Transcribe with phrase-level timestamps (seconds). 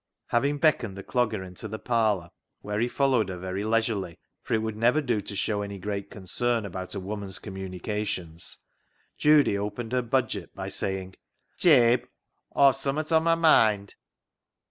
[0.29, 4.63] Having beckoned the Clogger into the parlour, where he followed her very leisurely, for it
[4.63, 8.57] would never do to show any great concern about a woman's communica tions,
[9.15, 11.17] Judy opened her budget by saying
[11.59, 12.05] —"Jabe,
[12.55, 13.93] Aw've summat on my moind."